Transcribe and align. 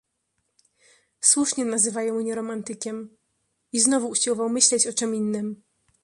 "Słusznie 1.21 1.65
nazywają 1.65 2.13
mnie 2.15 2.35
romantykiem... 2.35 3.17
I 3.71 3.79
znowu 3.79 4.07
usiłował 4.09 4.49
myśleć 4.49 4.87
o 4.87 4.93
czem 4.93 5.15
innem." 5.15 5.63